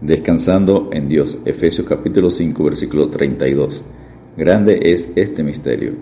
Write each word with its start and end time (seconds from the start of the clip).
Descansando 0.00 0.90
en 0.92 1.08
Dios. 1.08 1.38
Efesios 1.44 1.84
capítulo 1.84 2.30
5, 2.30 2.62
versículo 2.62 3.08
32. 3.08 3.82
Grande 4.36 4.78
es 4.92 5.10
este 5.16 5.42
misterio. 5.42 5.94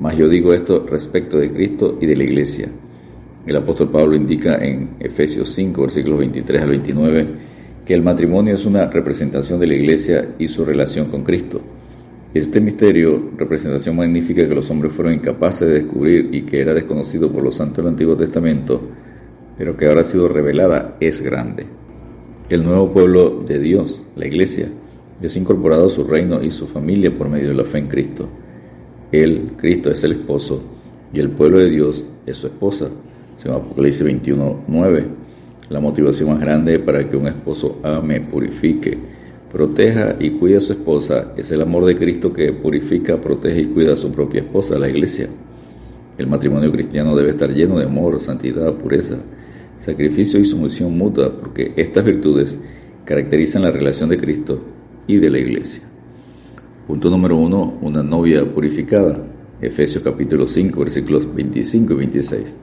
Mas 0.00 0.16
yo 0.16 0.26
digo 0.26 0.54
esto 0.54 0.86
respecto 0.88 1.38
de 1.38 1.50
Cristo 1.50 1.98
y 2.00 2.06
de 2.06 2.16
la 2.16 2.24
iglesia. 2.24 2.70
El 3.46 3.56
apóstol 3.56 3.90
Pablo 3.90 4.16
indica 4.16 4.54
en 4.54 4.96
Efesios 4.98 5.50
5, 5.50 5.82
versículos 5.82 6.20
23 6.20 6.62
al 6.62 6.70
29, 6.70 7.26
que 7.84 7.92
el 7.92 8.00
matrimonio 8.00 8.54
es 8.54 8.64
una 8.64 8.86
representación 8.86 9.60
de 9.60 9.66
la 9.66 9.74
iglesia 9.74 10.28
y 10.38 10.48
su 10.48 10.64
relación 10.64 11.08
con 11.08 11.22
Cristo. 11.22 11.60
Este 12.32 12.58
misterio, 12.58 13.32
representación 13.36 13.96
magnífica 13.96 14.48
que 14.48 14.54
los 14.54 14.70
hombres 14.70 14.94
fueron 14.94 15.12
incapaces 15.12 15.68
de 15.68 15.74
descubrir 15.74 16.30
y 16.32 16.42
que 16.42 16.62
era 16.62 16.72
desconocido 16.72 17.30
por 17.30 17.42
los 17.42 17.56
santos 17.56 17.84
del 17.84 17.92
Antiguo 17.92 18.16
Testamento, 18.16 18.80
pero 19.58 19.76
que 19.76 19.88
ahora 19.88 20.00
ha 20.00 20.04
sido 20.04 20.26
revelada, 20.26 20.96
es 21.00 21.20
grande. 21.20 21.81
El 22.48 22.64
nuevo 22.64 22.90
pueblo 22.90 23.42
de 23.46 23.58
Dios, 23.58 24.02
la 24.16 24.26
iglesia, 24.26 24.68
es 25.22 25.36
incorporado 25.36 25.86
a 25.86 25.90
su 25.90 26.04
reino 26.04 26.42
y 26.42 26.50
su 26.50 26.66
familia 26.66 27.14
por 27.14 27.28
medio 27.28 27.48
de 27.48 27.54
la 27.54 27.64
fe 27.64 27.78
en 27.78 27.86
Cristo. 27.86 28.28
Él, 29.12 29.52
Cristo, 29.56 29.90
es 29.90 30.02
el 30.04 30.12
esposo 30.12 30.62
y 31.14 31.20
el 31.20 31.30
pueblo 31.30 31.58
de 31.58 31.70
Dios 31.70 32.04
es 32.26 32.38
su 32.38 32.48
esposa, 32.48 32.88
según 33.36 33.58
Apocalipsis 33.58 34.04
21.9. 34.04 35.04
La 35.70 35.80
motivación 35.80 36.30
más 36.30 36.40
grande 36.40 36.78
para 36.78 37.08
que 37.08 37.16
un 37.16 37.28
esposo 37.28 37.78
ame, 37.82 38.20
purifique, 38.20 38.98
proteja 39.50 40.16
y 40.18 40.30
cuide 40.30 40.56
a 40.56 40.60
su 40.60 40.72
esposa 40.72 41.32
es 41.36 41.50
el 41.52 41.62
amor 41.62 41.84
de 41.84 41.96
Cristo 41.96 42.32
que 42.32 42.52
purifica, 42.52 43.18
protege 43.18 43.60
y 43.60 43.66
cuida 43.66 43.92
a 43.92 43.96
su 43.96 44.10
propia 44.10 44.40
esposa, 44.40 44.78
la 44.78 44.88
iglesia. 44.88 45.28
El 46.18 46.26
matrimonio 46.26 46.70
cristiano 46.72 47.16
debe 47.16 47.30
estar 47.30 47.50
lleno 47.50 47.78
de 47.78 47.84
amor, 47.84 48.20
santidad, 48.20 48.72
pureza, 48.74 49.16
sacrificio 49.82 50.38
y 50.38 50.44
sumisión 50.44 50.96
mutua, 50.96 51.36
porque 51.36 51.72
estas 51.74 52.04
virtudes 52.04 52.56
caracterizan 53.04 53.62
la 53.62 53.72
relación 53.72 54.08
de 54.08 54.16
Cristo 54.16 54.60
y 55.08 55.16
de 55.16 55.28
la 55.28 55.38
Iglesia. 55.38 55.82
Punto 56.86 57.10
número 57.10 57.36
uno, 57.36 57.78
una 57.82 58.00
novia 58.00 58.44
purificada. 58.44 59.24
Efesios 59.60 60.04
capítulo 60.04 60.46
5, 60.46 60.78
versículos 60.78 61.34
25 61.34 61.94
y 61.94 61.96
26. 61.96 62.56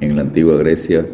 En 0.00 0.14
la 0.14 0.22
antigua 0.22 0.58
Grecia, 0.58 1.06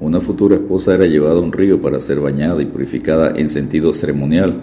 una 0.00 0.20
futura 0.20 0.56
esposa 0.56 0.94
era 0.94 1.06
llevada 1.06 1.36
a 1.36 1.42
un 1.42 1.52
río 1.52 1.80
para 1.80 2.00
ser 2.00 2.18
bañada 2.18 2.60
y 2.60 2.66
purificada 2.66 3.32
en 3.36 3.50
sentido 3.50 3.94
ceremonial 3.94 4.60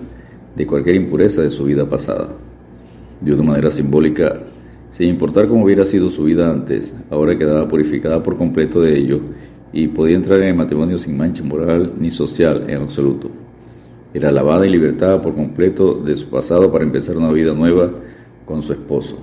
de 0.58 0.68
cualquier 0.68 0.98
impureza 0.98 1.42
de 1.42 1.52
su 1.52 1.64
vida 1.64 1.90
pasada. 1.90 2.36
De 3.22 3.34
una 3.34 3.44
manera 3.44 3.72
simbólica, 3.72 4.40
sin 4.90 5.08
importar 5.08 5.48
cómo 5.48 5.64
hubiera 5.64 5.86
sido 5.86 6.10
su 6.10 6.26
vida 6.26 6.52
antes, 6.52 6.94
ahora 7.10 7.38
quedaba 7.38 7.66
purificada 7.70 8.22
por 8.22 8.36
completo 8.36 8.82
de 8.82 8.98
ello 8.98 9.22
y 9.74 9.88
podía 9.88 10.16
entrar 10.16 10.42
en 10.42 10.58
matrimonio 10.58 11.00
sin 11.00 11.18
mancha 11.18 11.44
moral 11.44 11.94
ni 12.00 12.10
social 12.10 12.66
en 12.68 12.82
absoluto. 12.82 13.30
Era 14.14 14.32
lavada 14.32 14.68
y 14.68 14.70
libertada 14.70 15.22
por 15.22 15.34
completo 15.36 15.96
de 15.96 16.16
su 16.16 16.28
pasado 16.28 16.72
para 16.72 16.84
empezar 16.84 17.18
una 17.18 17.32
vida 17.32 17.54
nueva 17.54 17.90
con 18.46 18.62
su 18.62 18.74
esposo. 18.74 19.18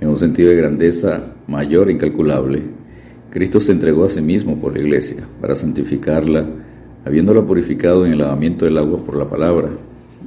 En 0.00 0.08
un 0.08 0.18
sentido 0.18 0.50
de 0.50 0.56
grandeza 0.56 1.32
mayor 1.46 1.88
e 1.88 1.92
incalculable, 1.92 2.62
Cristo 3.30 3.60
se 3.60 3.72
entregó 3.72 4.04
a 4.04 4.10
sí 4.10 4.20
mismo 4.20 4.60
por 4.60 4.74
la 4.74 4.80
iglesia 4.80 5.26
para 5.40 5.56
santificarla, 5.56 6.46
habiéndola 7.04 7.42
purificado 7.42 8.04
en 8.04 8.12
el 8.12 8.18
lavamiento 8.18 8.66
del 8.66 8.78
agua 8.78 8.98
por 8.98 9.16
la 9.16 9.28
palabra, 9.28 9.70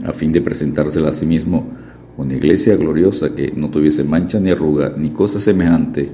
a 0.04 0.14
fin 0.14 0.32
de 0.32 0.42
presentársela 0.42 1.10
a 1.10 1.14
sí 1.14 1.26
mismo 1.26 1.66
una 2.18 2.34
iglesia 2.34 2.76
gloriosa 2.76 3.36
que 3.36 3.54
no 3.56 3.70
tuviese 3.70 4.04
mancha 4.04 4.40
ni 4.40 4.50
arruga 4.50 4.94
ni 4.98 5.12
cosa 5.12 5.40
semejante, 5.40 6.10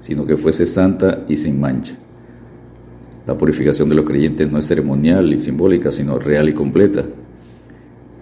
sino 0.00 0.24
que 0.24 0.36
fuese 0.36 0.66
santa 0.66 1.24
y 1.28 1.36
sin 1.36 1.60
mancha. 1.60 1.96
La 3.28 3.36
purificación 3.36 3.90
de 3.90 3.94
los 3.94 4.06
creyentes 4.06 4.50
no 4.50 4.58
es 4.58 4.66
ceremonial 4.66 5.34
y 5.34 5.38
simbólica, 5.38 5.92
sino 5.92 6.18
real 6.18 6.48
y 6.48 6.54
completa. 6.54 7.04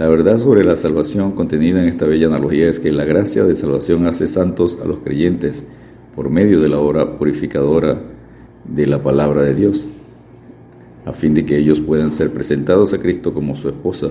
La 0.01 0.09
verdad 0.09 0.37
sobre 0.37 0.65
la 0.65 0.77
salvación 0.77 1.31
contenida 1.31 1.81
en 1.81 1.89
esta 1.89 2.07
bella 2.07 2.27
analogía 2.27 2.69
es 2.69 2.81
que 2.81 2.91
la 2.91 3.05
gracia 3.05 3.45
de 3.45 3.55
salvación 3.55 4.09
hace 4.09 4.27
santos 4.27 4.77
a 4.83 4.85
los 4.85 4.99
creyentes 4.99 5.63
por 6.17 6.29
medio 6.29 6.61
de 6.61 6.69
la 6.69 6.81
obra 6.81 7.19
purificadora 7.19 8.03
de 8.65 8.87
la 8.89 9.01
palabra 9.01 9.43
de 9.43 9.55
Dios, 9.55 9.89
a 11.05 11.13
fin 11.13 11.35
de 11.35 11.45
que 11.45 11.57
ellos 11.57 11.79
puedan 11.79 12.11
ser 12.11 12.33
presentados 12.33 12.93
a 12.93 12.99
Cristo 12.99 13.33
como 13.33 13.55
su 13.55 13.69
esposa 13.69 14.09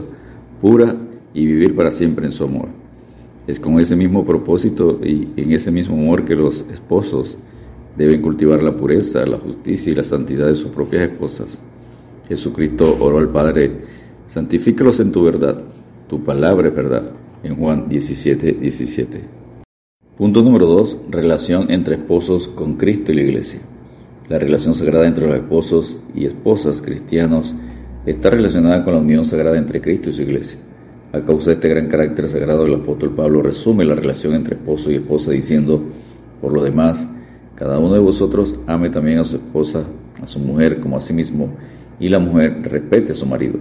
pura 0.61 0.95
y 1.33 1.45
vivir 1.45 1.75
para 1.75 1.91
siempre 1.91 2.25
en 2.25 2.31
su 2.31 2.45
amor. 2.45 2.69
Es 3.47 3.59
con 3.59 3.81
ese 3.81 3.97
mismo 3.97 4.23
propósito 4.23 5.01
y 5.03 5.27
en 5.35 5.51
ese 5.51 5.71
mismo 5.71 5.97
amor 5.97 6.23
que 6.23 6.37
los 6.37 6.65
esposos 6.71 7.37
deben 7.97 8.21
cultivar 8.21 8.63
la 8.63 8.75
pureza, 8.75 9.25
la 9.25 9.37
justicia 9.37 9.91
y 9.91 9.95
la 9.95 10.03
santidad 10.03 10.47
de 10.47 10.55
sus 10.55 10.69
propias 10.69 11.09
esposas. 11.09 11.61
Jesucristo 12.27 12.97
oró 12.99 13.19
al 13.19 13.29
Padre, 13.29 13.81
santifícalos 14.27 14.99
en 14.99 15.11
tu 15.11 15.23
verdad, 15.23 15.61
tu 16.07 16.23
palabra 16.23 16.67
es 16.67 16.75
verdad, 16.75 17.11
en 17.43 17.55
Juan 17.55 17.87
17, 17.89 18.53
17. 18.53 19.21
Punto 20.17 20.41
número 20.43 20.65
2. 20.65 20.97
Relación 21.09 21.69
entre 21.71 21.95
esposos 21.95 22.47
con 22.47 22.75
Cristo 22.75 23.11
y 23.11 23.15
la 23.15 23.23
Iglesia. 23.23 23.59
La 24.29 24.39
relación 24.39 24.73
sagrada 24.73 25.07
entre 25.07 25.27
los 25.27 25.35
esposos 25.35 25.97
y 26.15 26.25
esposas 26.25 26.81
cristianos 26.81 27.53
está 28.05 28.29
relacionada 28.29 28.83
con 28.83 28.93
la 28.93 29.01
unión 29.01 29.25
sagrada 29.25 29.57
entre 29.57 29.81
Cristo 29.81 30.09
y 30.09 30.13
su 30.13 30.21
Iglesia. 30.21 30.57
A 31.11 31.21
causa 31.21 31.49
de 31.49 31.53
este 31.55 31.69
gran 31.69 31.87
carácter 31.87 32.27
sagrado, 32.27 32.65
el 32.65 32.75
apóstol 32.75 33.13
Pablo 33.13 33.41
resume 33.41 33.83
la 33.83 33.95
relación 33.95 34.33
entre 34.35 34.55
esposo 34.55 34.89
y 34.89 34.95
esposa 34.95 35.31
diciendo, 35.31 35.83
por 36.41 36.53
lo 36.53 36.63
demás, 36.63 37.09
cada 37.55 37.79
uno 37.79 37.93
de 37.93 38.01
vosotros 38.01 38.55
ame 38.67 38.89
también 38.89 39.19
a 39.19 39.23
su 39.23 39.37
esposa, 39.37 39.85
a 40.21 40.27
su 40.27 40.39
mujer 40.39 40.81
como 40.81 40.97
a 40.97 41.01
sí 41.01 41.13
mismo, 41.13 41.49
y 41.99 42.09
la 42.09 42.19
mujer 42.19 42.61
respete 42.63 43.13
a 43.13 43.15
su 43.15 43.25
marido. 43.25 43.59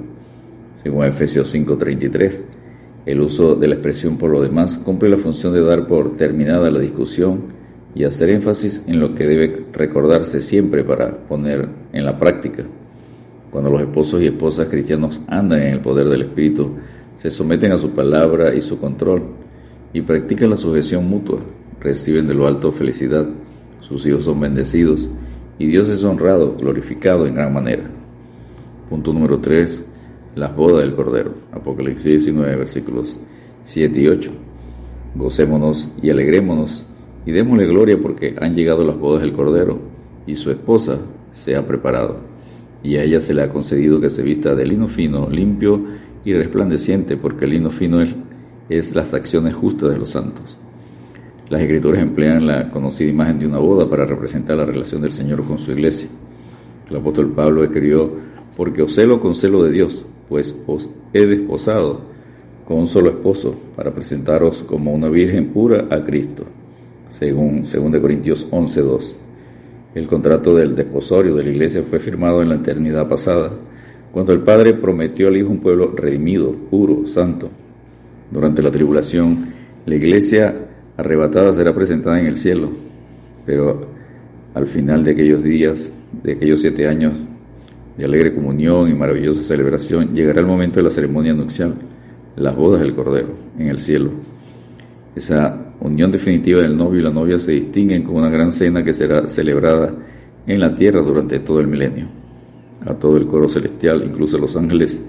Según 0.74 1.04
Efesios 1.04 1.54
5:33, 1.54 2.40
el 3.06 3.20
uso 3.20 3.54
de 3.54 3.68
la 3.68 3.74
expresión 3.74 4.16
por 4.16 4.30
lo 4.30 4.40
demás 4.40 4.78
cumple 4.78 5.08
la 5.08 5.16
función 5.16 5.52
de 5.52 5.60
dar 5.60 5.86
por 5.86 6.12
terminada 6.12 6.70
la 6.70 6.80
discusión 6.80 7.42
y 7.94 8.02
hacer 8.02 8.30
énfasis 8.30 8.82
en 8.88 8.98
lo 8.98 9.14
que 9.14 9.26
debe 9.26 9.66
recordarse 9.72 10.42
siempre 10.42 10.82
para 10.82 11.16
poner 11.16 11.68
en 11.92 12.04
la 12.04 12.18
práctica. 12.18 12.64
Cuando 13.52 13.70
los 13.70 13.82
esposos 13.82 14.20
y 14.20 14.26
esposas 14.26 14.68
cristianos 14.68 15.20
andan 15.28 15.62
en 15.62 15.74
el 15.74 15.80
poder 15.80 16.08
del 16.08 16.22
Espíritu, 16.22 16.70
se 17.14 17.30
someten 17.30 17.70
a 17.70 17.78
su 17.78 17.90
palabra 17.90 18.52
y 18.52 18.60
su 18.60 18.80
control 18.80 19.22
y 19.92 20.00
practican 20.00 20.50
la 20.50 20.56
sujeción 20.56 21.08
mutua, 21.08 21.38
reciben 21.80 22.26
de 22.26 22.34
lo 22.34 22.48
alto 22.48 22.72
felicidad 22.72 23.28
sus 23.88 24.06
hijos 24.06 24.24
son 24.24 24.40
bendecidos 24.40 25.10
y 25.58 25.66
Dios 25.66 25.90
es 25.90 26.02
honrado, 26.04 26.56
glorificado 26.56 27.26
en 27.26 27.34
gran 27.34 27.52
manera. 27.52 27.84
Punto 28.88 29.12
número 29.12 29.38
3. 29.40 29.84
Las 30.36 30.56
bodas 30.56 30.80
del 30.80 30.94
Cordero. 30.94 31.34
Apocalipsis 31.52 32.24
19, 32.24 32.56
versículos 32.56 33.20
7 33.62 34.00
y 34.00 34.08
8. 34.08 34.30
Gocémonos 35.16 35.92
y 36.02 36.08
alegrémonos 36.08 36.86
y 37.26 37.32
démosle 37.32 37.66
gloria 37.66 37.98
porque 38.00 38.34
han 38.40 38.56
llegado 38.56 38.84
las 38.84 38.98
bodas 38.98 39.22
del 39.22 39.34
Cordero 39.34 39.78
y 40.26 40.34
su 40.34 40.50
esposa 40.50 41.00
se 41.30 41.54
ha 41.54 41.66
preparado. 41.66 42.20
Y 42.82 42.96
a 42.96 43.02
ella 43.02 43.20
se 43.20 43.34
le 43.34 43.42
ha 43.42 43.50
concedido 43.50 44.00
que 44.00 44.08
se 44.08 44.22
vista 44.22 44.54
de 44.54 44.64
lino 44.64 44.88
fino, 44.88 45.28
limpio 45.28 45.82
y 46.24 46.32
resplandeciente, 46.32 47.18
porque 47.18 47.44
el 47.44 47.52
lino 47.52 47.70
fino 47.70 48.00
es, 48.00 48.14
es 48.70 48.94
las 48.94 49.12
acciones 49.12 49.54
justas 49.54 49.90
de 49.90 49.98
los 49.98 50.10
santos. 50.10 50.58
Las 51.50 51.60
escrituras 51.60 52.00
emplean 52.00 52.46
la 52.46 52.70
conocida 52.70 53.10
imagen 53.10 53.38
de 53.38 53.46
una 53.46 53.58
boda 53.58 53.88
para 53.88 54.06
representar 54.06 54.56
la 54.56 54.64
relación 54.64 55.02
del 55.02 55.12
Señor 55.12 55.44
con 55.44 55.58
su 55.58 55.72
iglesia. 55.72 56.08
El 56.88 56.96
apóstol 56.96 57.32
Pablo 57.32 57.62
escribió, 57.62 58.12
porque 58.56 58.80
os 58.80 58.94
celo 58.94 59.20
con 59.20 59.34
celo 59.34 59.62
de 59.62 59.70
Dios, 59.70 60.06
pues 60.28 60.56
os 60.66 60.88
he 61.12 61.26
desposado 61.26 62.00
con 62.64 62.78
un 62.78 62.86
solo 62.86 63.10
esposo 63.10 63.54
para 63.76 63.92
presentaros 63.92 64.62
como 64.62 64.94
una 64.94 65.10
virgen 65.10 65.48
pura 65.48 65.86
a 65.90 66.02
Cristo, 66.02 66.44
según 67.08 67.62
2 67.62 68.00
Corintios 68.00 68.50
11.2. 68.50 69.12
El 69.94 70.06
contrato 70.08 70.56
del 70.56 70.74
desposorio 70.74 71.34
de 71.36 71.44
la 71.44 71.50
iglesia 71.50 71.82
fue 71.82 72.00
firmado 72.00 72.40
en 72.40 72.48
la 72.48 72.56
eternidad 72.56 73.06
pasada, 73.06 73.50
cuando 74.12 74.32
el 74.32 74.40
Padre 74.40 74.72
prometió 74.72 75.28
al 75.28 75.36
Hijo 75.36 75.50
un 75.50 75.60
pueblo 75.60 75.92
redimido, 75.94 76.52
puro, 76.52 77.06
santo. 77.06 77.50
Durante 78.30 78.62
la 78.62 78.70
tribulación, 78.70 79.52
la 79.84 79.94
iglesia 79.94 80.54
arrebatada 80.96 81.52
será 81.52 81.74
presentada 81.74 82.20
en 82.20 82.26
el 82.26 82.36
cielo. 82.36 82.70
Pero 83.46 83.86
al 84.54 84.66
final 84.66 85.04
de 85.04 85.12
aquellos 85.12 85.42
días, 85.42 85.92
de 86.22 86.32
aquellos 86.32 86.60
siete 86.60 86.88
años 86.88 87.18
de 87.96 88.04
alegre 88.04 88.34
comunión 88.34 88.90
y 88.90 88.94
maravillosa 88.94 89.42
celebración, 89.42 90.14
llegará 90.14 90.40
el 90.40 90.46
momento 90.46 90.80
de 90.80 90.84
la 90.84 90.90
ceremonia 90.90 91.32
nupcial, 91.32 91.74
las 92.36 92.56
bodas 92.56 92.80
del 92.80 92.94
Cordero, 92.94 93.34
en 93.58 93.68
el 93.68 93.78
cielo. 93.78 94.10
Esa 95.14 95.72
unión 95.80 96.10
definitiva 96.10 96.60
del 96.60 96.76
novio 96.76 97.00
y 97.00 97.02
la 97.04 97.10
novia 97.10 97.38
se 97.38 97.52
distinguen 97.52 98.02
con 98.02 98.16
una 98.16 98.30
gran 98.30 98.50
cena 98.50 98.82
que 98.82 98.92
será 98.92 99.28
celebrada 99.28 99.94
en 100.46 100.60
la 100.60 100.74
tierra 100.74 101.00
durante 101.02 101.38
todo 101.38 101.60
el 101.60 101.68
milenio. 101.68 102.06
A 102.84 102.94
todo 102.94 103.16
el 103.16 103.26
coro 103.26 103.48
celestial, 103.48 104.02
incluso 104.04 104.38
los 104.38 104.56
ángeles, 104.56 105.00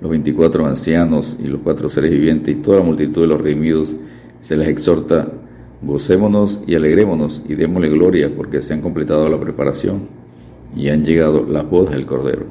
los 0.00 0.10
24 0.10 0.66
ancianos 0.66 1.36
y 1.42 1.46
los 1.48 1.62
cuatro 1.62 1.88
seres 1.88 2.10
vivientes 2.10 2.54
y 2.54 2.60
toda 2.60 2.78
la 2.78 2.84
multitud 2.84 3.22
de 3.22 3.28
los 3.28 3.40
redimidos, 3.40 3.96
se 4.40 4.56
les 4.56 4.68
exhorta, 4.68 5.28
gocémonos 5.82 6.62
y 6.66 6.74
alegrémonos 6.74 7.42
y 7.48 7.54
démosle 7.54 7.88
gloria 7.88 8.30
porque 8.34 8.62
se 8.62 8.74
han 8.74 8.80
completado 8.80 9.28
la 9.28 9.40
preparación 9.40 10.08
y 10.74 10.88
han 10.88 11.04
llegado 11.04 11.44
las 11.44 11.68
bodas 11.68 11.94
del 11.94 12.06
Cordero. 12.06 12.44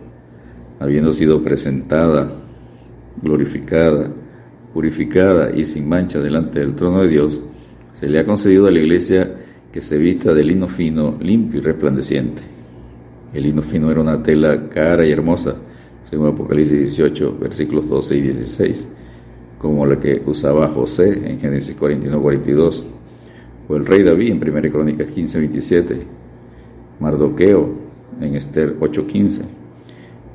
Habiendo 0.80 1.14
sido 1.14 1.42
presentada 1.42 2.30
glorificada, 3.22 4.12
purificada 4.74 5.52
y 5.56 5.66
sin 5.66 5.88
mancha 5.88 6.20
delante 6.20 6.60
del 6.60 6.76
trono 6.76 7.02
de 7.02 7.08
Dios, 7.08 7.42
se 7.92 8.10
le 8.10 8.20
ha 8.20 8.26
concedido 8.26 8.68
a 8.68 8.72
la 8.72 8.80
iglesia 8.80 9.36
que 9.72 9.82
se 9.82 9.98
vista 9.98 10.34
de 10.34 10.44
lino 10.44 10.68
fino, 10.68 11.18
limpio 11.20 11.60
y 11.60 11.64
resplandeciente. 11.64 12.42
El 13.34 13.44
lino 13.44 13.62
fino 13.62 13.92
era 13.92 14.02
una 14.02 14.22
tela 14.22 14.70
cara 14.70 15.06
y 15.06 15.12
hermosa, 15.12 15.56
según 16.04 16.30
Apocalipsis 16.30 16.80
18, 16.80 17.38
versículos 17.40 17.90
12 17.90 18.16
y 18.18 18.22
16, 18.22 18.88
como 19.58 19.86
la 19.86 20.00
que 20.00 20.22
usaba 20.26 20.68
José 20.68 21.30
en 21.30 21.40
Génesis 21.40 21.78
41-42, 21.80 22.84
o 23.68 23.76
el 23.76 23.86
rey 23.86 24.04
David 24.04 24.32
en 24.32 24.50
1 24.50 24.72
Crónicas 24.72 25.08
15-27, 25.10 26.00
Mardoqueo 27.00 27.70
en 28.22 28.36
Esther 28.36 28.78
8-15. 28.80 29.42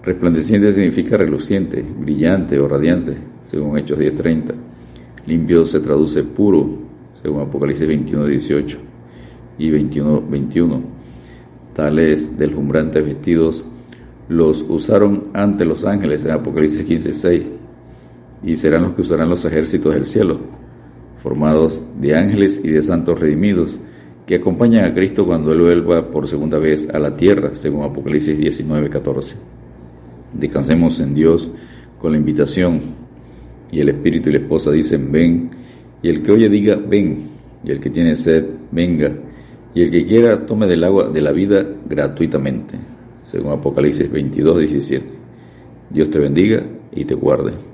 Resplandeciente 0.02 0.72
significa 0.72 1.16
reluciente, 1.16 1.82
brillante 1.82 2.58
o 2.58 2.66
radiante, 2.66 3.16
según 3.42 3.78
Hechos 3.78 3.98
10.30. 3.98 4.54
Limpio 5.26 5.66
se 5.66 5.80
traduce 5.80 6.22
puro, 6.22 6.68
según 7.22 7.42
Apocalipsis 7.42 7.88
21.18 7.88 8.78
y 9.58 9.70
21.21. 9.70 10.80
Tales 11.74 12.36
deslumbrantes 12.38 13.04
vestidos 13.04 13.64
los 14.28 14.64
usaron 14.68 15.24
ante 15.34 15.64
los 15.64 15.84
ángeles 15.84 16.24
en 16.24 16.30
Apocalipsis 16.32 16.88
15.6 16.88 17.60
y 18.42 18.56
serán 18.56 18.82
los 18.82 18.94
que 18.94 19.02
usarán 19.02 19.28
los 19.28 19.44
ejércitos 19.44 19.94
del 19.94 20.06
cielo, 20.06 20.40
formados 21.16 21.82
de 22.00 22.16
ángeles 22.16 22.60
y 22.64 22.68
de 22.68 22.82
santos 22.82 23.20
redimidos, 23.20 23.78
que 24.26 24.36
acompañan 24.36 24.84
a 24.84 24.94
Cristo 24.94 25.26
cuando 25.26 25.52
Él 25.52 25.60
vuelva 25.60 26.10
por 26.10 26.28
segunda 26.28 26.58
vez 26.58 26.88
a 26.90 26.98
la 26.98 27.16
tierra, 27.16 27.54
según 27.54 27.84
Apocalipsis 27.84 28.38
19.14. 28.38 29.34
Descansemos 30.32 31.00
en 31.00 31.14
Dios 31.14 31.50
con 31.98 32.12
la 32.12 32.18
invitación. 32.18 32.80
Y 33.72 33.80
el 33.80 33.88
Espíritu 33.88 34.30
y 34.30 34.32
la 34.32 34.38
esposa 34.38 34.70
dicen, 34.70 35.10
ven. 35.12 35.50
Y 36.02 36.08
el 36.08 36.22
que 36.22 36.32
oye 36.32 36.48
diga, 36.48 36.76
ven. 36.76 37.28
Y 37.64 37.70
el 37.70 37.80
que 37.80 37.90
tiene 37.90 38.14
sed, 38.16 38.46
venga. 38.70 39.12
Y 39.74 39.82
el 39.82 39.90
que 39.90 40.04
quiera, 40.04 40.46
tome 40.46 40.66
del 40.66 40.84
agua 40.84 41.10
de 41.10 41.20
la 41.20 41.32
vida 41.32 41.64
gratuitamente. 41.88 42.78
Según 43.22 43.52
Apocalipsis 43.52 44.10
22, 44.10 44.58
17. 44.60 45.06
Dios 45.90 46.10
te 46.10 46.18
bendiga 46.18 46.64
y 46.92 47.04
te 47.04 47.14
guarde. 47.14 47.69